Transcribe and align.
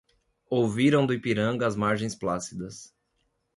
Ouviram 0.49 1.05
do 1.05 1.13
Ipiranga, 1.13 1.67
às 1.67 1.75
margens 1.75 2.15
plácidas 2.15 2.91